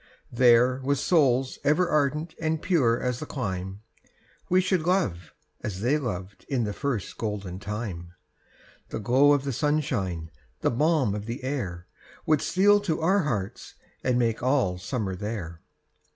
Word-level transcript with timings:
There, 0.31 0.81
with 0.83 0.97
souls 0.97 1.59
ever 1.63 1.87
ardent 1.87 2.33
and 2.41 2.59
pure 2.59 2.99
as 2.99 3.19
the 3.19 3.27
clime, 3.27 3.81
We 4.49 4.59
should 4.59 4.87
love, 4.87 5.31
as 5.63 5.81
they 5.81 5.99
loved 5.99 6.43
in 6.49 6.63
the 6.63 6.73
first 6.73 7.19
golden 7.19 7.59
time; 7.59 8.15
The 8.89 8.97
glow 8.99 9.31
of 9.33 9.43
the 9.43 9.53
sunshine, 9.53 10.31
the 10.61 10.71
balm 10.71 11.13
of 11.13 11.27
the 11.27 11.43
air, 11.43 11.85
Would 12.25 12.41
steal 12.41 12.79
to 12.79 12.99
our 13.01 13.19
hearts, 13.19 13.75
and 14.03 14.17
make 14.17 14.41
all 14.41 14.79
summer 14.79 15.15
there. 15.15 15.61